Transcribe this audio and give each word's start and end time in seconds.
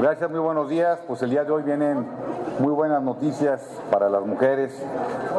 Gracias, 0.00 0.28
muy 0.28 0.40
buenos 0.40 0.68
días. 0.68 0.98
Pues 1.06 1.22
el 1.22 1.30
día 1.30 1.44
de 1.44 1.52
hoy 1.52 1.62
vienen 1.62 2.04
muy 2.58 2.72
buenas 2.72 3.00
noticias 3.00 3.62
para 3.92 4.08
las 4.08 4.26
mujeres 4.26 4.84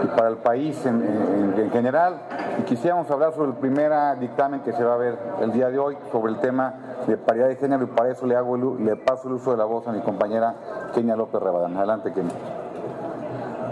y 0.01 0.07
para 0.07 0.29
el 0.29 0.37
país 0.37 0.85
en, 0.85 1.69
general. 1.71 2.21
Y 2.59 2.63
quisiéramos 2.63 3.11
hablar 3.11 3.33
sobre 3.33 3.51
el 3.51 3.57
primer 3.57 3.91
dictamen 4.17 4.61
que 4.61 4.71
se 4.71 4.83
va 4.83 4.93
a 4.93 4.97
ver 4.97 5.17
el 5.41 5.51
día 5.51 5.69
de 5.69 5.77
hoy 5.77 5.97
sobre 6.09 6.31
el 6.31 6.39
tema 6.39 6.73
de 7.05 7.17
paridad 7.17 7.49
de 7.49 7.57
género 7.57 7.83
y 7.83 7.87
para 7.87 8.11
eso 8.11 8.25
le, 8.25 8.35
hago 8.37 8.55
le 8.55 8.95
paso 8.95 9.27
el 9.27 9.33
uso 9.33 9.51
de 9.51 9.57
la 9.57 9.65
voz 9.65 9.87
a 9.87 9.91
mi 9.91 9.99
compañera 9.99 10.53
Kenia 10.93 11.17
López 11.17 11.41
Rabadán. 11.41 11.75
Adelante, 11.75 12.13
Kenia. 12.13 12.33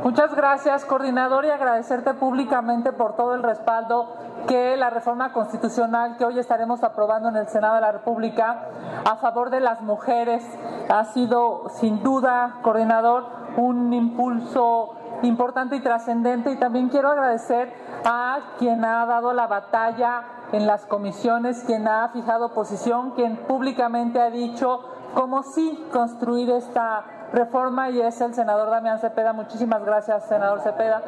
Muchas 0.04 0.36
gracias, 0.36 0.84
coordinador, 0.84 1.46
y 1.46 1.50
agradecerte 1.50 2.14
públicamente 2.14 2.92
por 2.92 3.16
todo 3.16 3.36
el 3.36 3.42
respaldo 3.42 4.10
que 4.48 4.76
la 4.76 4.90
reforma 4.90 5.32
constitucional 5.32 6.18
que 6.18 6.26
hoy 6.26 6.40
estaremos 6.40 6.84
aprobando 6.84 7.30
en 7.30 7.38
el 7.38 7.48
Senado 7.48 7.76
de 7.76 7.82
la 7.82 7.94
República 7.94 8.66
a 9.10 9.16
favor 9.16 9.50
de 9.50 9.62
las 9.62 9.82
mujeres 9.82 10.44
ha 10.90 11.06
sido, 11.06 11.70
sin 11.80 12.04
duda, 12.04 12.60
coordinador, 12.62 13.26
un 13.58 13.94
impulso 13.94 14.96
importante 15.22 15.76
y 15.76 15.82
trascendente. 15.82 16.52
Y 16.52 16.58
también 16.58 16.90
quiero 16.90 17.10
agradecer 17.10 17.74
a 18.06 18.40
quien 18.60 18.84
ha 18.86 19.06
dado 19.06 19.34
la 19.34 19.48
batalla 19.48 20.24
en 20.52 20.68
las 20.68 20.86
comisiones, 20.86 21.64
quien 21.66 21.88
ha 21.88 22.10
fijado 22.10 22.54
posición, 22.54 23.12
quien 23.12 23.38
públicamente 23.38 24.22
ha 24.22 24.30
dicho 24.30 24.82
cómo 25.14 25.44
sí 25.44 25.84
construir 25.92 26.50
esta 26.52 27.04
reforma 27.34 27.90
y 27.90 28.00
es 28.00 28.22
el 28.22 28.34
senador 28.34 28.70
Damián 28.70 29.00
Cepeda. 29.00 29.34
Muchísimas 29.34 29.84
gracias, 29.84 30.26
senador 30.28 30.62
Cepeda. 30.62 31.02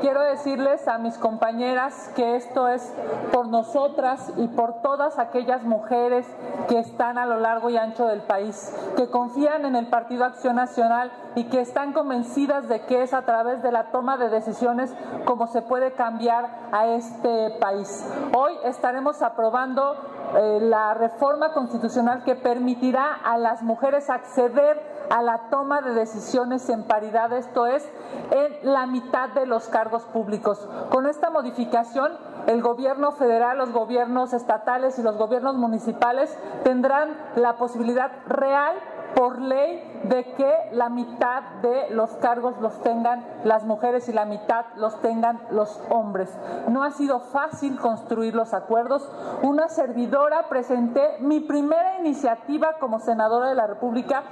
Quiero 0.00 0.20
decirles 0.20 0.86
a 0.86 0.98
mis 0.98 1.16
compañeras 1.16 2.10
que 2.14 2.36
esto 2.36 2.68
es 2.68 2.92
por 3.32 3.48
nosotras 3.48 4.32
y 4.36 4.48
por 4.48 4.82
todas 4.82 5.18
aquellas 5.18 5.62
mujeres 5.62 6.26
que 6.68 6.78
están 6.78 7.16
a 7.16 7.24
lo 7.24 7.40
largo 7.40 7.70
y 7.70 7.78
ancho 7.78 8.06
del 8.06 8.20
país, 8.20 8.76
que 8.96 9.08
confían 9.08 9.64
en 9.64 9.74
el 9.74 9.86
Partido 9.88 10.24
Acción 10.24 10.56
Nacional 10.56 11.10
y 11.34 11.44
que 11.44 11.60
están 11.60 11.94
convencidas 11.94 12.68
de 12.68 12.82
que 12.82 13.02
es 13.02 13.14
a 13.14 13.22
través 13.22 13.62
de 13.62 13.72
la 13.72 13.84
toma 13.84 14.18
de 14.18 14.28
decisiones 14.28 14.94
como 15.24 15.46
se 15.46 15.62
puede 15.62 15.92
cambiar 15.92 16.50
a 16.70 16.86
este 16.88 17.56
país. 17.60 18.06
Hoy 18.36 18.52
estaremos 18.64 19.22
aprobando 19.22 19.96
eh, 20.36 20.58
la 20.62 20.94
reforma 20.94 21.52
constitucional 21.52 22.24
que 22.24 22.34
permitirá 22.34 23.12
a 23.12 23.38
las 23.38 23.62
mujeres 23.62 24.10
acceder 24.10 24.80
a 25.12 25.20
la 25.20 25.50
toma 25.50 25.82
de 25.82 25.92
decisiones 25.92 26.70
en 26.70 26.84
paridad, 26.84 27.34
esto 27.34 27.66
es, 27.66 27.86
en 28.30 28.72
la 28.72 28.86
mitad 28.86 29.28
de 29.28 29.44
los 29.44 29.68
cargos 29.68 30.04
públicos. 30.04 30.66
Con 30.88 31.06
esta 31.06 31.28
modificación, 31.28 32.12
el 32.46 32.62
gobierno 32.62 33.12
federal, 33.12 33.58
los 33.58 33.72
gobiernos 33.72 34.32
estatales 34.32 34.98
y 34.98 35.02
los 35.02 35.18
gobiernos 35.18 35.56
municipales 35.56 36.34
tendrán 36.64 37.10
la 37.36 37.56
posibilidad 37.56 38.10
real 38.26 38.74
por 39.14 39.38
ley 39.38 40.00
de 40.04 40.24
que 40.32 40.52
la 40.72 40.88
mitad 40.88 41.42
de 41.60 41.90
los 41.90 42.10
cargos 42.12 42.58
los 42.60 42.82
tengan 42.82 43.24
las 43.44 43.64
mujeres 43.64 44.08
y 44.08 44.12
la 44.12 44.24
mitad 44.24 44.64
los 44.76 44.98
tengan 45.02 45.40
los 45.50 45.80
hombres. 45.90 46.30
No 46.68 46.82
ha 46.82 46.90
sido 46.90 47.20
fácil 47.20 47.78
construir 47.78 48.34
los 48.34 48.54
acuerdos. 48.54 49.06
Una 49.42 49.68
servidora 49.68 50.48
presenté 50.48 51.18
mi 51.20 51.40
primera 51.40 51.98
iniciativa 51.98 52.78
como 52.80 53.00
senadora 53.00 53.50
de 53.50 53.54
la 53.54 53.66
República 53.66 54.22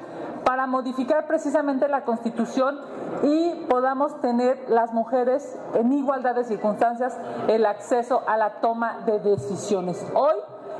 para 0.51 0.67
modificar 0.67 1.29
precisamente 1.29 1.87
la 1.87 2.05
Constitución 2.05 2.77
y 3.23 3.67
podamos 3.69 4.21
tener 4.21 4.59
las 4.69 4.93
mujeres 4.93 5.57
en 5.75 5.93
igualdad 5.93 6.35
de 6.35 6.43
circunstancias 6.43 7.17
el 7.47 7.65
acceso 7.65 8.25
a 8.27 8.37
la 8.37 8.55
toma 8.61 8.99
de 9.07 9.21
decisiones. 9.21 10.05
Hoy 10.13 10.35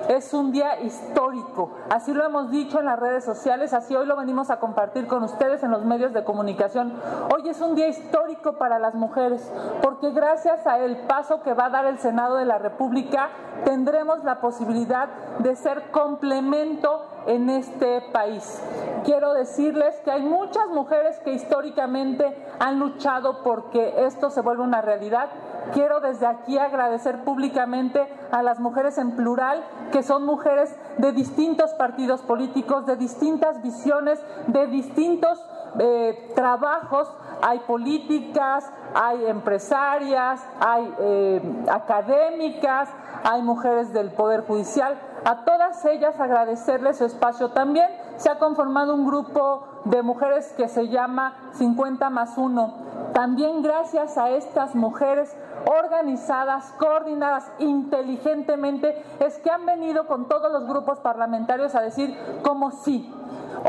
es 0.09 0.35
un 0.35 0.51
día 0.51 0.81
histórico, 0.81 1.71
así 1.89 2.13
lo 2.13 2.25
hemos 2.25 2.51
dicho 2.51 2.81
en 2.81 2.87
las 2.87 2.99
redes 2.99 3.25
sociales, 3.25 3.73
así 3.73 3.95
hoy 3.95 4.07
lo 4.07 4.17
venimos 4.17 4.51
a 4.51 4.59
compartir 4.59 5.07
con 5.07 5.23
ustedes 5.23 5.63
en 5.63 5.71
los 5.71 5.85
medios 5.85 6.13
de 6.13 6.25
comunicación. 6.25 6.93
Hoy 7.33 7.49
es 7.49 7.61
un 7.61 7.77
día 7.77 7.87
histórico 7.87 8.55
para 8.55 8.81
las 8.81 8.95
mujeres, 8.95 9.53
porque 9.83 10.11
gracias 10.11 10.67
a 10.67 10.81
el 10.81 11.07
paso 11.07 11.43
que 11.43 11.55
va 11.55 11.67
a 11.67 11.71
dar 11.71 11.87
el 11.87 12.01
Senado 12.01 12.35
de 12.39 12.45
la 12.45 12.59
República, 12.59 13.29
tendremos 13.65 14.25
la 14.25 14.41
posibilidad 14.41 15.11
de 15.39 15.55
ser 15.55 15.93
complemento 15.93 17.05
en 17.27 17.51
este 17.51 18.01
país. 18.13 18.63
Quiero 19.05 19.35
decirles 19.35 19.99
que 20.05 20.11
hay 20.11 20.23
muchas 20.23 20.69
mujeres 20.69 21.19
que 21.21 21.33
históricamente 21.33 22.37
han 22.59 22.79
luchado 22.79 23.43
porque 23.43 24.05
esto 24.05 24.31
se 24.31 24.41
vuelva 24.41 24.65
una 24.65 24.83
realidad. 24.83 25.31
Quiero 25.73 26.01
desde 26.01 26.27
aquí 26.27 26.59
agradecer 26.59 27.23
públicamente 27.25 28.07
a 28.31 28.43
las 28.43 28.61
mujeres 28.61 28.99
en 28.99 29.17
plural, 29.17 29.65
que 29.93 30.03
son 30.03 30.25
mujeres 30.25 30.75
de 30.99 31.13
distintos 31.13 31.73
partidos 31.75 32.23
políticos, 32.23 32.87
de 32.87 32.97
distintas 32.97 33.63
visiones, 33.63 34.21
de 34.49 34.67
distintos 34.67 35.39
eh, 35.79 36.33
trabajos, 36.35 37.13
hay 37.43 37.61
políticas, 37.61 38.71
hay 38.95 39.27
empresarias, 39.27 40.41
hay 40.61 40.95
eh, 41.01 41.65
académicas, 41.71 42.89
hay 43.25 43.43
mujeres 43.43 43.93
del 43.93 44.11
Poder 44.11 44.47
Judicial. 44.47 44.99
A 45.25 45.45
todas 45.45 45.85
ellas 45.85 46.19
agradecerles 46.19 46.99
su 46.99 47.05
espacio. 47.05 47.51
También 47.51 47.89
se 48.17 48.31
ha 48.31 48.39
conformado 48.39 48.95
un 48.95 49.07
grupo 49.07 49.65
de 49.85 50.03
mujeres 50.03 50.53
que 50.57 50.69
se 50.69 50.89
llama 50.89 51.35
50 51.55 52.11
más 52.11 52.37
1. 52.37 52.75
También 53.13 53.63
gracias 53.63 54.17
a 54.19 54.31
estas 54.31 54.75
mujeres 54.75 55.35
organizadas, 55.67 56.73
coordinadas 56.79 57.51
inteligentemente, 57.59 59.03
es 59.21 59.39
que 59.39 59.51
han 59.51 59.67
venido 59.67 60.07
con 60.07 60.29
todos 60.29 60.51
los 60.51 60.67
grupos 60.67 61.01
parlamentarios 61.01 61.75
a 61.75 61.81
decir 61.81 62.17
cómo 62.43 62.71
sí. 62.71 63.13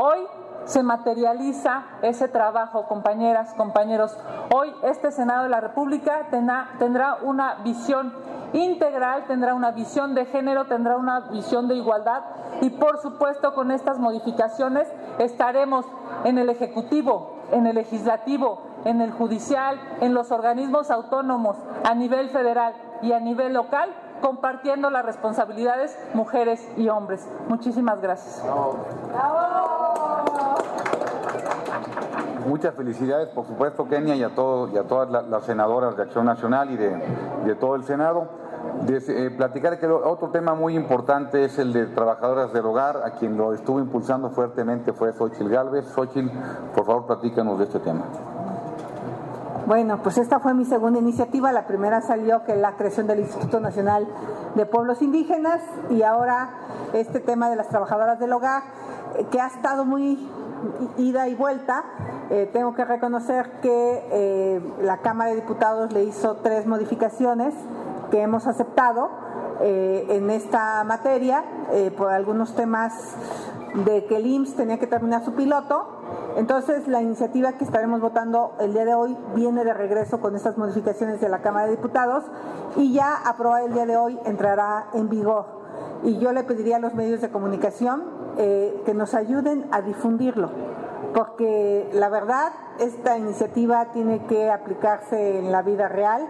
Hoy 0.00 0.20
se 0.64 0.82
materializa 0.82 1.84
ese 2.02 2.28
trabajo, 2.28 2.86
compañeras, 2.86 3.54
compañeros. 3.54 4.16
Hoy 4.54 4.72
este 4.82 5.10
Senado 5.10 5.44
de 5.44 5.48
la 5.48 5.60
República 5.60 6.26
tendrá, 6.30 7.18
una 7.22 7.56
visión 7.56 8.12
integral, 8.52 9.24
tendrá 9.26 9.54
una 9.54 9.70
visión 9.72 10.14
de 10.14 10.26
género, 10.26 10.66
tendrá 10.66 10.96
una 10.96 11.20
visión 11.30 11.68
de 11.68 11.74
igualdad 11.74 12.22
y 12.60 12.70
por 12.70 12.98
supuesto 13.00 13.54
con 13.54 13.70
estas 13.70 13.98
modificaciones 13.98 14.86
estaremos 15.18 15.86
en 16.24 16.38
el 16.38 16.50
Ejecutivo, 16.50 17.36
en 17.50 17.66
el 17.66 17.76
Legislativo, 17.76 18.60
en 18.84 19.00
el 19.00 19.12
Judicial, 19.12 19.80
en 20.00 20.14
los 20.14 20.30
organismos 20.30 20.90
autónomos 20.90 21.56
a 21.84 21.94
nivel 21.94 22.28
federal 22.30 22.74
y 23.00 23.12
a 23.12 23.20
nivel 23.20 23.54
local 23.54 23.90
compartiendo 24.20 24.88
las 24.88 25.04
responsabilidades 25.04 25.98
mujeres 26.14 26.66
y 26.76 26.88
hombres. 26.88 27.28
Muchísimas 27.48 28.00
gracias. 28.00 28.42
Muchas 32.46 32.74
felicidades, 32.74 33.28
por 33.28 33.46
supuesto, 33.46 33.88
Kenia, 33.88 34.16
y 34.16 34.22
a, 34.22 34.34
todos, 34.34 34.72
y 34.72 34.78
a 34.78 34.84
todas 34.84 35.10
las, 35.28 35.44
senadoras 35.44 35.96
de 35.96 36.02
Acción 36.02 36.26
Nacional 36.26 36.70
y 36.70 36.76
de, 36.76 36.90
de 37.44 37.54
todo 37.54 37.76
el 37.76 37.84
Senado. 37.84 38.28
Eh, 38.88 39.30
platicar 39.36 39.78
que 39.78 39.86
otro 39.86 40.30
tema 40.30 40.54
muy 40.54 40.74
importante 40.76 41.44
es 41.44 41.58
el 41.58 41.72
de 41.72 41.86
trabajadoras 41.86 42.52
del 42.52 42.66
hogar, 42.66 43.02
a 43.04 43.12
quien 43.12 43.36
lo 43.36 43.52
estuvo 43.54 43.78
impulsando 43.78 44.30
fuertemente 44.30 44.92
fue 44.92 45.12
Xochil 45.12 45.48
Gálvez. 45.48 45.86
Xochil, 45.86 46.30
por 46.74 46.84
favor, 46.84 47.06
platícanos 47.06 47.58
de 47.58 47.64
este 47.64 47.78
tema. 47.78 48.04
Bueno, 49.66 50.00
pues 50.02 50.18
esta 50.18 50.40
fue 50.40 50.54
mi 50.54 50.64
segunda 50.64 50.98
iniciativa. 50.98 51.52
La 51.52 51.66
primera 51.66 52.00
salió 52.00 52.42
que 52.42 52.56
la 52.56 52.76
creación 52.76 53.06
del 53.06 53.20
Instituto 53.20 53.60
Nacional 53.60 54.08
de 54.56 54.66
Pueblos 54.66 55.00
Indígenas 55.00 55.62
y 55.90 56.02
ahora 56.02 56.50
este 56.92 57.20
tema 57.20 57.48
de 57.48 57.56
las 57.56 57.68
trabajadoras 57.68 58.18
del 58.18 58.32
hogar, 58.32 58.64
eh, 59.16 59.26
que 59.30 59.40
ha 59.40 59.46
estado 59.46 59.84
muy 59.84 60.28
ida 60.98 61.28
y 61.28 61.34
vuelta. 61.36 61.84
Eh, 62.30 62.48
tengo 62.52 62.74
que 62.74 62.84
reconocer 62.84 63.60
que 63.60 64.02
eh, 64.10 64.60
la 64.80 64.98
Cámara 64.98 65.30
de 65.30 65.36
Diputados 65.36 65.92
le 65.92 66.04
hizo 66.04 66.36
tres 66.36 66.66
modificaciones 66.66 67.54
que 68.10 68.20
hemos 68.22 68.46
aceptado 68.46 69.10
en 69.64 70.28
esta 70.30 70.82
materia 70.82 71.44
por 71.96 72.10
algunos 72.10 72.56
temas 72.56 73.14
de 73.74 74.04
que 74.04 74.16
el 74.16 74.26
IMSS 74.26 74.54
tenía 74.54 74.78
que 74.78 74.86
terminar 74.86 75.24
su 75.24 75.34
piloto. 75.34 75.86
Entonces, 76.36 76.88
la 76.88 77.02
iniciativa 77.02 77.52
que 77.52 77.64
estaremos 77.64 78.00
votando 78.00 78.54
el 78.60 78.72
día 78.72 78.84
de 78.84 78.94
hoy 78.94 79.16
viene 79.34 79.64
de 79.64 79.74
regreso 79.74 80.20
con 80.20 80.34
estas 80.34 80.58
modificaciones 80.58 81.20
de 81.20 81.28
la 81.28 81.40
Cámara 81.40 81.66
de 81.66 81.76
Diputados 81.76 82.24
y 82.76 82.92
ya 82.92 83.16
aprobada 83.16 83.64
el 83.64 83.72
día 83.72 83.86
de 83.86 83.96
hoy 83.96 84.18
entrará 84.24 84.86
en 84.94 85.08
vigor. 85.08 85.46
Y 86.02 86.18
yo 86.18 86.32
le 86.32 86.42
pediría 86.42 86.76
a 86.76 86.80
los 86.80 86.94
medios 86.94 87.20
de 87.20 87.30
comunicación 87.30 88.04
eh, 88.38 88.82
que 88.84 88.94
nos 88.94 89.14
ayuden 89.14 89.66
a 89.72 89.82
difundirlo, 89.82 90.50
porque 91.14 91.88
la 91.92 92.08
verdad, 92.08 92.52
esta 92.78 93.18
iniciativa 93.18 93.86
tiene 93.92 94.24
que 94.26 94.50
aplicarse 94.50 95.38
en 95.38 95.52
la 95.52 95.62
vida 95.62 95.88
real. 95.88 96.26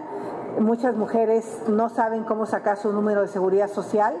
Muchas 0.59 0.95
mujeres 0.95 1.63
no 1.67 1.89
saben 1.89 2.23
cómo 2.23 2.45
sacar 2.45 2.77
su 2.77 2.91
número 2.91 3.21
de 3.21 3.27
seguridad 3.27 3.69
social 3.69 4.15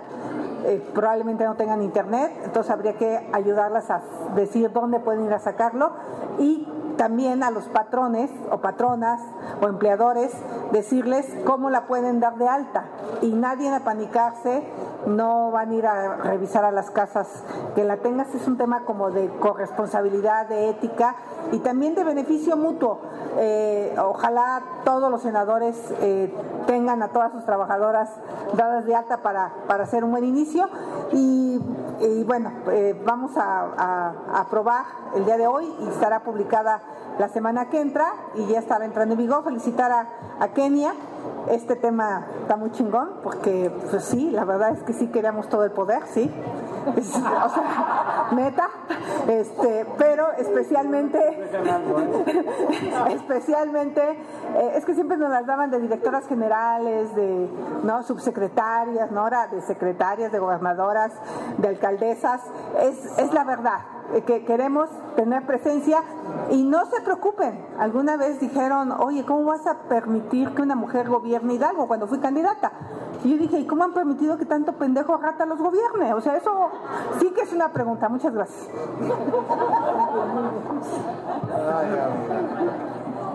eh, 0.65 0.81
probablemente 0.93 1.43
no 1.43 1.55
tengan 1.55 1.81
internet, 1.81 2.31
entonces 2.45 2.71
habría 2.71 2.93
que 2.93 3.29
ayudarlas 3.33 3.91
a 3.91 4.01
decir 4.33 4.71
dónde 4.71 4.99
pueden 4.99 5.25
ir 5.25 5.33
a 5.33 5.39
sacarlo 5.39 5.91
y 6.39 6.65
también 6.95 7.43
a 7.43 7.51
los 7.51 7.65
patrones 7.65 8.31
o 8.49 8.59
patronas 8.59 9.19
o 9.61 9.67
empleadores 9.67 10.31
decirles 10.71 11.27
cómo 11.43 11.69
la 11.69 11.85
pueden 11.85 12.21
dar 12.21 12.37
de 12.37 12.47
alta 12.47 12.85
y 13.21 13.33
nadie 13.33 13.73
a 13.73 13.81
panicarse 13.81 14.63
no 15.07 15.51
van 15.51 15.71
a 15.71 15.73
ir 15.73 15.85
a 15.85 16.15
revisar 16.17 16.65
a 16.65 16.71
las 16.71 16.89
casas 16.91 17.27
que 17.75 17.83
la 17.83 17.97
tengas, 17.97 18.33
es 18.35 18.47
un 18.47 18.57
tema 18.57 18.85
como 18.85 19.11
de 19.11 19.29
corresponsabilidad, 19.39 20.47
de 20.47 20.69
ética 20.69 21.15
y 21.51 21.59
también 21.59 21.95
de 21.95 22.03
beneficio 22.03 22.57
mutuo. 22.57 22.99
Eh, 23.37 23.95
ojalá 23.99 24.61
todos 24.83 25.09
los 25.09 25.21
senadores 25.21 25.75
eh, 26.01 26.33
tengan 26.67 27.01
a 27.01 27.09
todas 27.09 27.31
sus 27.31 27.45
trabajadoras 27.45 28.09
dadas 28.55 28.85
de 28.85 28.95
alta 28.95 29.17
para, 29.17 29.51
para 29.67 29.83
hacer 29.83 30.03
un 30.03 30.11
buen 30.11 30.23
inicio 30.23 30.69
y, 31.11 31.59
bueno, 32.25 32.51
eh, 32.71 32.99
vamos 33.05 33.31
a, 33.37 34.13
aprobar 34.33 34.85
el 35.15 35.25
día 35.25 35.37
de 35.37 35.47
hoy 35.47 35.71
y 35.79 35.87
estará 35.87 36.23
publicada 36.23 36.81
la 37.19 37.29
semana 37.29 37.69
que 37.69 37.79
entra 37.79 38.13
y 38.35 38.47
ya 38.47 38.59
estará 38.59 38.85
entrando 38.85 39.13
en 39.13 39.19
vigor. 39.19 39.43
Felicitar 39.43 39.91
a 39.91 40.47
Kenia. 40.49 40.93
Este 41.49 41.75
tema 41.75 42.25
está 42.41 42.55
muy 42.55 42.71
chingón 42.71 43.09
porque, 43.23 43.71
pues 43.89 44.03
sí, 44.05 44.31
la 44.31 44.45
verdad 44.45 44.71
es 44.71 44.83
que 44.83 44.93
sí 44.93 45.07
queríamos 45.07 45.49
todo 45.49 45.63
el 45.65 45.71
poder, 45.71 46.03
sí. 46.13 46.31
O 46.85 47.01
sea, 47.01 48.27
neta. 48.31 48.69
Este, 49.27 49.85
pero 49.97 50.33
especialmente, 50.37 51.49
especialmente, 53.09 54.01
eh, 54.01 54.71
es 54.75 54.85
que 54.85 54.93
siempre 54.93 55.17
nos 55.17 55.29
las 55.29 55.45
daban 55.45 55.71
de 55.71 55.79
directoras 55.79 56.27
generales, 56.27 57.15
de 57.15 57.49
no 57.83 58.03
subsecretarias, 58.03 59.11
no 59.11 59.29
de 59.29 59.61
secretarias, 59.61 60.31
de 60.31 60.39
gobernadoras, 60.39 61.13
de 61.57 61.67
alcaldesas. 61.69 62.41
Es, 62.81 63.17
es 63.17 63.33
la 63.33 63.43
verdad. 63.43 63.79
Eh, 64.13 64.21
que 64.21 64.43
queremos 64.45 64.89
tener 65.15 65.45
presencia 65.45 66.03
y 66.51 66.63
no 66.63 66.85
se 66.85 67.01
preocupen. 67.01 67.65
Alguna 67.79 68.17
vez 68.17 68.39
dijeron, 68.39 68.91
oye, 68.91 69.25
¿cómo 69.25 69.45
vas 69.45 69.65
a 69.65 69.83
permitir 69.83 70.49
que 70.53 70.61
una 70.61 70.75
mujer 70.75 71.09
gobierne 71.09 71.55
Hidalgo 71.55 71.87
cuando 71.87 72.07
fui 72.07 72.19
candidata? 72.19 72.71
Y 73.23 73.31
yo 73.31 73.37
dije, 73.37 73.59
¿y 73.59 73.65
cómo 73.65 73.83
han 73.83 73.93
permitido 73.93 74.37
que 74.37 74.45
tanto 74.45 74.73
pendejo 74.73 75.17
rata 75.17 75.45
los 75.45 75.59
gobierne? 75.59 76.13
O 76.13 76.21
sea, 76.21 76.35
eso 76.35 76.69
sí 77.19 77.31
que 77.31 77.41
es 77.41 77.53
una 77.53 77.71
pregunta. 77.71 78.09
Muchas 78.09 78.33
gracias 78.33 78.69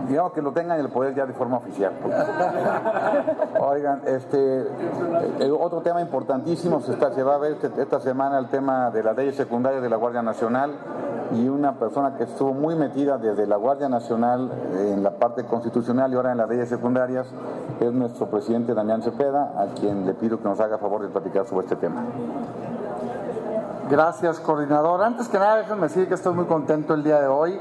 digamos 0.09 0.33
que 0.33 0.43
lo 0.43 0.53
tengan 0.53 0.79
en 0.79 0.87
el 0.87 0.91
poder 0.91 1.15
ya 1.15 1.27
de 1.27 1.33
forma 1.33 1.59
oficial. 1.59 1.93
Oigan, 3.61 4.03
este, 4.07 4.63
eh, 4.63 5.51
otro 5.51 5.81
tema 5.83 6.01
importantísimo 6.01 6.81
se, 6.81 6.93
está, 6.93 7.13
se 7.13 7.23
va 7.23 7.35
a 7.35 7.39
ver 7.39 7.53
este, 7.53 7.71
esta 7.81 8.01
semana 8.01 8.39
el 8.39 8.49
tema 8.49 8.91
de 8.91 9.03
las 9.03 9.17
leyes 9.17 9.37
secundarias 9.37 9.83
de 9.83 9.91
la 9.91 9.97
Guardia 9.97 10.23
Nacional 10.23 10.73
y 11.33 11.49
una 11.49 11.75
persona 11.75 12.17
que 12.17 12.25
estuvo 12.25 12.55
muy 12.55 12.75
metida 12.75 13.19
desde 13.19 13.47
la 13.47 13.57
Guardia 13.57 13.89
Nacional 13.89 14.51
en 14.79 15.03
la 15.03 15.11
parte 15.11 15.45
constitucional 15.45 16.13
y 16.13 16.17
ahora 16.17 16.33
en 16.33 16.39
las 16.39 16.49
leyes 16.49 16.69
secundarias 16.69 17.27
es 17.81 17.93
nuestro 17.93 18.27
presidente 18.27 18.75
Damián 18.75 19.03
Cepeda, 19.03 19.53
a 19.57 19.67
quien 19.79 20.07
le 20.07 20.15
pido 20.15 20.39
que 20.39 20.45
nos 20.45 20.59
haga 20.61 20.79
favor 20.79 21.03
de 21.03 21.09
platicar 21.09 21.47
sobre 21.47 21.67
este 21.67 21.77
tema. 21.77 22.03
Gracias, 23.91 24.39
coordinador. 24.41 25.03
Antes 25.03 25.29
que 25.29 25.39
nada, 25.39 25.57
déjenme 25.57 25.89
decir 25.89 26.09
que 26.09 26.15
estoy 26.15 26.35
muy 26.35 26.45
contento 26.45 26.93
el 26.93 27.03
día 27.03 27.21
de 27.21 27.27
hoy 27.27 27.59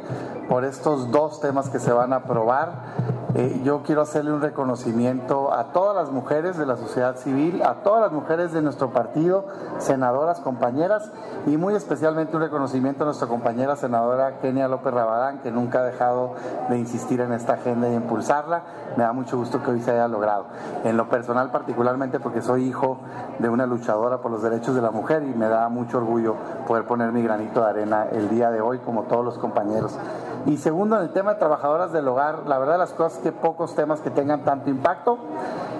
por 0.50 0.66
estos 0.66 1.10
dos 1.10 1.40
temas 1.40 1.70
que 1.70 1.80
se 1.80 1.94
van 1.94 2.12
a 2.12 2.18
aprobar. 2.18 3.17
Eh, 3.38 3.62
yo 3.64 3.84
quiero 3.84 4.02
hacerle 4.02 4.34
un 4.34 4.42
reconocimiento 4.42 5.54
a 5.54 5.66
todas 5.66 5.96
las 5.96 6.12
mujeres 6.12 6.58
de 6.58 6.66
la 6.66 6.76
sociedad 6.76 7.18
civil, 7.18 7.62
a 7.62 7.84
todas 7.84 8.02
las 8.02 8.12
mujeres 8.12 8.52
de 8.52 8.64
nuestro 8.64 8.90
partido, 8.90 9.46
senadoras, 9.78 10.40
compañeras, 10.40 11.12
y 11.46 11.56
muy 11.56 11.76
especialmente 11.76 12.36
un 12.36 12.42
reconocimiento 12.42 13.04
a 13.04 13.06
nuestra 13.06 13.28
compañera 13.28 13.76
senadora 13.76 14.40
Kenia 14.40 14.68
López 14.68 14.92
Rabadán, 14.92 15.38
que 15.42 15.52
nunca 15.52 15.82
ha 15.82 15.84
dejado 15.84 16.34
de 16.68 16.80
insistir 16.80 17.22
en 17.22 17.32
esta 17.32 17.54
agenda 17.54 17.88
y 17.88 17.94
impulsarla. 17.94 18.64
Me 18.98 19.04
da 19.04 19.14
mucho 19.14 19.38
gusto 19.38 19.62
que 19.62 19.70
hoy 19.70 19.82
se 19.82 19.92
haya 19.92 20.08
logrado. 20.08 20.48
En 20.84 20.98
lo 20.98 21.08
personal, 21.08 21.52
particularmente 21.52 22.20
porque 22.20 22.42
soy 22.42 22.64
hijo 22.64 22.98
de 23.38 23.50
una 23.50 23.68
luchadora 23.68 24.18
por 24.20 24.32
los 24.32 24.42
derechos 24.42 24.74
de 24.74 24.82
la 24.82 24.90
mujer 24.90 25.22
y 25.22 25.36
me 25.36 25.48
da 25.48 25.70
mucho 25.70 26.00
orgullo 26.00 26.34
poder 26.66 26.88
poner 26.88 27.12
mi 27.12 27.22
granito 27.22 27.62
de 27.62 27.68
arena 27.68 28.08
el 28.12 28.30
día 28.30 28.50
de 28.50 28.62
hoy, 28.62 28.80
como 28.80 29.04
todos 29.04 29.24
los 29.24 29.38
compañeros. 29.38 29.96
Y 30.48 30.56
segundo, 30.56 30.96
en 30.96 31.04
el 31.04 31.10
tema 31.10 31.34
de 31.34 31.40
trabajadoras 31.40 31.92
del 31.92 32.08
hogar, 32.08 32.48
la 32.48 32.58
verdad 32.58 32.78
las 32.78 32.94
cosas 32.94 33.20
que 33.20 33.34
pocos 33.34 33.76
temas 33.76 34.00
que 34.00 34.10
tengan 34.10 34.46
tanto 34.46 34.70
impacto 34.70 35.18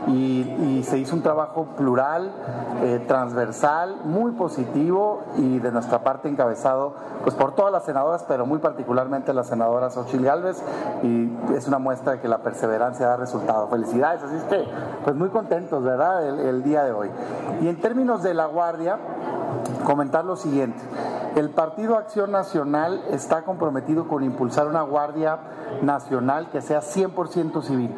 y, 0.08 0.84
se 0.84 0.98
hizo 0.98 1.16
un 1.16 1.22
trabajo 1.22 1.66
plural, 1.76 2.32
eh, 2.82 3.04
transversal, 3.08 3.98
muy 4.04 4.32
positivo 4.34 5.22
y 5.36 5.60
de 5.60 5.72
nuestra 5.72 6.04
parte 6.04 6.30
encabezado 6.30 6.94
pues 7.24 7.36
por 7.36 7.56
todas 7.56 7.72
las 7.72 7.84
senadoras, 7.84 8.24
pero 8.28 8.46
muy 8.46 8.60
particularmente 8.60 9.34
las 9.34 9.48
senadoras 9.48 9.98
Ochil 9.98 10.24
Gálvez 10.24 10.62
y 11.04 11.30
es 11.54 11.68
una 11.68 11.80
muestra 11.80 12.14
de 12.14 12.20
que 12.20 12.28
la 12.28 12.38
perseverancia 12.40 13.08
da 13.08 13.18
resultado. 13.18 13.68
Felicidades, 13.68 14.24
así 14.24 14.36
es 14.36 14.44
que 14.44 14.66
pues 15.04 15.16
muy 15.16 15.30
contentos, 15.30 15.84
¿verdad? 15.84 16.26
el 16.26 16.64
día 16.64 16.84
de 16.84 16.92
hoy. 16.92 17.10
Y 17.62 17.68
en 17.68 17.80
términos 17.82 18.24
de 18.24 18.34
la 18.34 18.46
guardia, 18.46 18.98
comentar 19.84 20.26
lo 20.26 20.36
siguiente. 20.36 20.80
El 21.36 21.52
Partido 21.52 21.98
Acción 21.98 22.32
Nacional 22.32 23.04
está 23.12 23.44
comprometido 23.44 24.08
con 24.08 24.24
impulsar 24.24 24.68
una 24.68 24.82
Guardia 24.82 25.40
Nacional 25.82 26.50
que 26.50 26.62
sea 26.62 26.82
100% 26.82 27.62
civil 27.62 27.94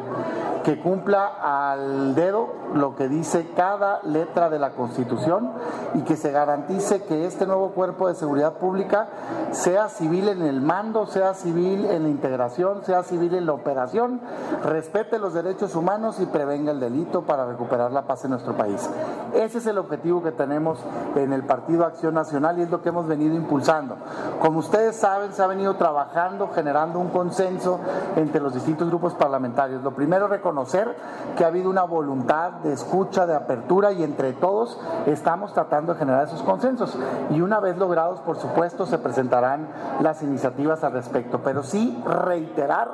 que 0.62 0.80
cumpla 0.80 1.26
al 1.26 2.14
dedo 2.14 2.60
lo 2.74 2.94
que 2.94 3.08
dice 3.08 3.50
cada 3.56 4.00
letra 4.04 4.48
de 4.50 4.58
la 4.58 4.70
Constitución 4.70 5.52
y 5.94 6.02
que 6.02 6.16
se 6.16 6.30
garantice 6.30 7.02
que 7.02 7.26
este 7.26 7.46
nuevo 7.46 7.70
cuerpo 7.70 8.08
de 8.08 8.14
seguridad 8.14 8.54
pública 8.54 9.08
sea 9.50 9.88
civil 9.88 10.28
en 10.28 10.42
el 10.42 10.60
mando, 10.60 11.06
sea 11.06 11.34
civil 11.34 11.86
en 11.86 12.04
la 12.04 12.08
integración, 12.08 12.84
sea 12.84 13.02
civil 13.02 13.34
en 13.34 13.46
la 13.46 13.52
operación, 13.52 14.20
respete 14.64 15.18
los 15.18 15.34
derechos 15.34 15.74
humanos 15.74 16.20
y 16.20 16.26
prevenga 16.26 16.70
el 16.70 16.80
delito 16.80 17.22
para 17.22 17.46
recuperar 17.46 17.90
la 17.90 18.02
paz 18.02 18.24
en 18.24 18.30
nuestro 18.30 18.56
país. 18.56 18.88
Ese 19.34 19.58
es 19.58 19.66
el 19.66 19.78
objetivo 19.78 20.22
que 20.22 20.32
tenemos 20.32 20.78
en 21.16 21.32
el 21.32 21.42
Partido 21.50 21.84
Acción 21.84 22.14
Nacional 22.14 22.60
y 22.60 22.62
es 22.62 22.70
lo 22.70 22.80
que 22.80 22.90
hemos 22.90 23.08
venido 23.08 23.34
impulsando. 23.34 23.96
Como 24.40 24.60
ustedes 24.60 24.94
saben, 24.94 25.32
se 25.32 25.42
ha 25.42 25.48
venido 25.48 25.74
trabajando, 25.74 26.48
generando 26.54 27.00
un 27.00 27.08
consenso 27.08 27.80
entre 28.14 28.40
los 28.40 28.54
distintos 28.54 28.86
grupos 28.86 29.14
parlamentarios. 29.14 29.82
Lo 29.82 29.90
primero, 29.90 30.28
conocer 30.42 30.94
que 31.36 31.42
ha 31.42 31.48
habido 31.48 31.68
una 31.68 31.82
voluntad 31.82 32.52
de 32.62 32.72
escucha, 32.72 33.26
de 33.26 33.34
apertura 33.34 33.90
y 33.90 34.04
entre 34.04 34.32
todos 34.32 34.78
estamos 35.06 35.52
tratando 35.52 35.94
de 35.94 35.98
generar 35.98 36.28
esos 36.28 36.44
consensos. 36.44 36.96
Y 37.30 37.40
una 37.40 37.58
vez 37.58 37.76
logrados, 37.76 38.20
por 38.20 38.36
supuesto, 38.36 38.86
se 38.86 38.98
presentarán 38.98 39.66
las 40.00 40.22
iniciativas 40.22 40.84
al 40.84 40.92
respecto. 40.92 41.40
Pero 41.42 41.64
sí 41.64 42.00
reiterar 42.06 42.92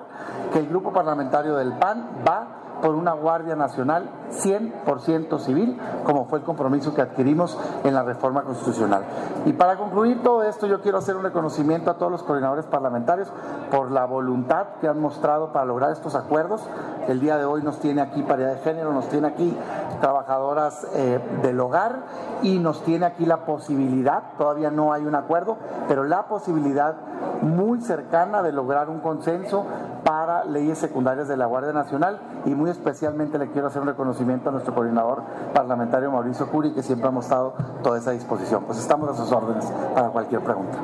que 0.50 0.60
el 0.60 0.68
grupo 0.68 0.94
parlamentario 0.94 1.56
del 1.56 1.74
PAN 1.74 2.08
va 2.26 2.55
por 2.82 2.94
una 2.94 3.12
Guardia 3.12 3.56
Nacional 3.56 4.10
100% 4.32 5.38
civil, 5.38 5.78
como 6.04 6.26
fue 6.26 6.40
el 6.40 6.44
compromiso 6.44 6.94
que 6.94 7.02
adquirimos 7.02 7.58
en 7.84 7.94
la 7.94 8.02
reforma 8.02 8.42
constitucional. 8.42 9.04
Y 9.44 9.52
para 9.52 9.76
concluir 9.76 10.22
todo 10.22 10.42
esto, 10.42 10.66
yo 10.66 10.80
quiero 10.80 10.98
hacer 10.98 11.16
un 11.16 11.22
reconocimiento 11.22 11.90
a 11.90 11.94
todos 11.94 12.10
los 12.12 12.22
coordinadores 12.22 12.66
parlamentarios 12.66 13.32
por 13.70 13.90
la 13.90 14.04
voluntad 14.04 14.66
que 14.80 14.88
han 14.88 15.00
mostrado 15.00 15.52
para 15.52 15.64
lograr 15.64 15.92
estos 15.92 16.14
acuerdos. 16.14 16.68
El 17.08 17.20
día 17.20 17.38
de 17.38 17.44
hoy 17.44 17.62
nos 17.62 17.78
tiene 17.78 18.00
aquí 18.00 18.22
paridad 18.22 18.54
de 18.54 18.58
género, 18.60 18.92
nos 18.92 19.08
tiene 19.08 19.28
aquí 19.28 19.56
trabajadoras 20.00 20.86
eh, 20.94 21.20
del 21.42 21.58
hogar 21.60 22.02
y 22.42 22.58
nos 22.58 22.82
tiene 22.82 23.06
aquí 23.06 23.24
la 23.24 23.44
posibilidad, 23.46 24.34
todavía 24.36 24.70
no 24.70 24.92
hay 24.92 25.04
un 25.04 25.14
acuerdo, 25.14 25.56
pero 25.88 26.04
la 26.04 26.26
posibilidad 26.26 26.96
muy 27.42 27.80
cercana 27.80 28.42
de 28.42 28.52
lograr 28.52 28.88
un 28.88 29.00
consenso 29.00 29.64
para 30.06 30.44
leyes 30.44 30.78
secundarias 30.78 31.26
de 31.26 31.36
la 31.36 31.46
Guardia 31.46 31.72
Nacional 31.72 32.20
y 32.44 32.50
muy 32.50 32.70
especialmente 32.70 33.38
le 33.38 33.50
quiero 33.50 33.66
hacer 33.66 33.82
un 33.82 33.88
reconocimiento 33.88 34.50
a 34.50 34.52
nuestro 34.52 34.72
coordinador 34.72 35.24
parlamentario 35.52 36.12
Mauricio 36.12 36.48
Curi 36.48 36.72
que 36.72 36.84
siempre 36.84 37.08
ha 37.08 37.10
mostrado 37.10 37.54
toda 37.82 37.98
esa 37.98 38.12
disposición. 38.12 38.62
Pues 38.64 38.78
estamos 38.78 39.10
a 39.10 39.14
sus 39.16 39.32
órdenes 39.32 39.64
para 39.96 40.10
cualquier 40.10 40.42
pregunta. 40.42 40.78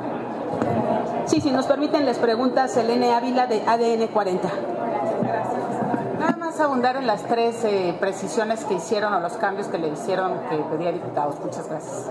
Sí, 1.25 1.39
si 1.39 1.51
nos 1.51 1.65
permiten 1.67 2.05
les 2.05 2.19
preguntas 2.19 2.71
Selene 2.71 3.13
Ávila 3.13 3.47
de 3.47 3.61
ADN 3.65 4.07
40. 4.11 4.49
Nada 6.19 6.35
más 6.37 6.59
abundar 6.59 6.97
en 6.97 7.07
las 7.07 7.23
tres 7.23 7.63
eh, 7.63 7.95
precisiones 8.01 8.65
que 8.65 8.73
hicieron 8.73 9.13
o 9.13 9.21
los 9.21 9.37
cambios 9.37 9.67
que 9.67 9.77
le 9.77 9.87
hicieron 9.87 10.33
que 10.49 10.57
pedía 10.69 10.91
diputados. 10.91 11.39
Muchas 11.39 11.69
gracias. 11.69 12.09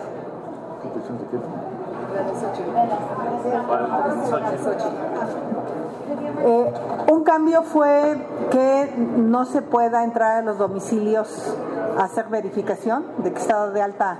Eh, 6.44 6.72
un 7.10 7.24
cambio 7.24 7.62
fue 7.62 8.16
que 8.50 8.92
no 9.16 9.44
se 9.44 9.62
pueda 9.62 10.02
entrar 10.02 10.38
a 10.38 10.42
los 10.42 10.58
domicilios 10.58 11.56
a 11.96 12.04
hacer 12.04 12.26
verificación 12.28 13.04
de 13.18 13.32
que 13.32 13.38
está 13.38 13.70
de 13.70 13.80
alta 13.80 14.18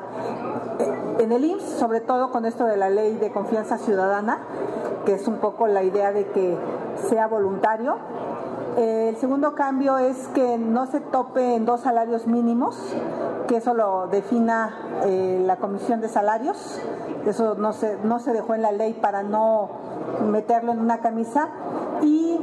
eh, 0.79 1.17
en 1.21 1.33
el 1.33 1.45
IMSS, 1.45 1.79
sobre 1.79 2.01
todo 2.01 2.31
con 2.31 2.45
esto 2.45 2.65
de 2.65 2.77
la 2.77 2.91
ley 2.91 3.17
de 3.17 3.33
confianza 3.33 3.79
ciudadana, 3.79 4.39
que 5.05 5.15
es 5.15 5.27
un 5.27 5.37
poco 5.37 5.67
la 5.67 5.83
idea 5.83 6.13
de 6.13 6.27
que 6.29 6.57
sea 7.09 7.27
voluntario. 7.27 7.97
Eh, 8.77 9.09
el 9.11 9.17
segundo 9.17 9.55
cambio 9.55 9.99
es 9.99 10.29
que 10.29 10.59
no 10.59 10.87
se 10.87 11.01
tope 11.01 11.57
en 11.57 11.67
dos 11.67 11.81
salarios 11.81 12.27
mínimos, 12.27 12.77
que 13.53 13.59
eso 13.59 13.75
lo 13.75 14.07
defina 14.07 14.75
la 15.05 15.57
Comisión 15.57 16.01
de 16.01 16.09
Salarios. 16.09 16.81
Eso 17.27 17.55
no 17.55 17.75
se, 17.75 17.99
no 18.03 18.19
se 18.19 18.33
dejó 18.33 18.55
en 18.55 18.63
la 18.63 18.73
ley 18.73 18.95
para 18.95 19.23
no 19.23 19.69
meterlo 20.27 20.73
en 20.73 20.79
una 20.79 21.03
camisa 21.03 21.51
y 22.01 22.41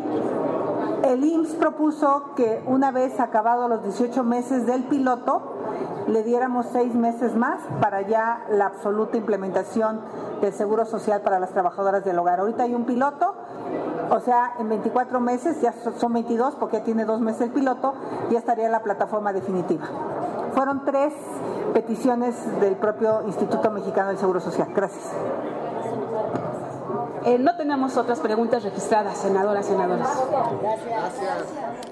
el 1.04 1.24
IMSS 1.24 1.56
propuso 1.56 2.36
que 2.36 2.62
una 2.68 2.92
vez 2.92 3.20
acabados 3.20 3.68
los 3.68 3.82
18 3.82 4.24
meses 4.24 4.68
del 4.68 4.84
piloto, 4.84 5.42
le 6.06 6.22
diéramos 6.22 6.68
seis 6.72 6.94
meses 6.94 7.36
más 7.36 7.60
para 7.82 8.02
ya 8.04 8.46
la 8.52 8.68
absoluta 8.68 9.18
implementación 9.18 10.02
del 10.42 10.54
Seguro 10.54 10.86
Social 10.86 11.22
para 11.22 11.40
las 11.40 11.50
trabajadoras 11.50 12.06
del 12.06 12.20
hogar. 12.20 12.40
Ahorita 12.40 12.64
hay 12.64 12.76
un 12.76 12.86
piloto, 12.86 13.34
o 14.12 14.20
sea, 14.20 14.54
en 14.60 14.70
24 14.70 15.20
meses, 15.20 15.60
ya 15.60 15.74
son 15.98 16.14
22 16.14 16.54
porque 16.56 16.78
ya 16.78 16.84
tiene 16.84 17.06
dos 17.06 17.20
meses 17.20 17.42
el 17.42 17.52
piloto, 17.52 17.96
ya 18.30 18.38
estaría 18.38 18.70
la 18.70 18.84
plataforma 18.84 19.34
definitiva. 19.34 19.88
Fueron 20.54 20.86
tres 20.86 21.14
peticiones 21.74 22.36
del 22.60 22.76
propio 22.76 23.24
Instituto 23.26 23.72
Mexicano 23.72 24.10
del 24.10 24.18
Seguro 24.18 24.40
Social. 24.40 24.70
Gracias. 24.76 25.12
Eh, 27.26 27.38
no 27.38 27.56
tenemos 27.56 27.98
otras 27.98 28.20
preguntas 28.20 28.64
registradas, 28.64 29.18
senadoras, 29.18 29.66
senadores. 29.66 30.08
Gracias. 30.62 31.89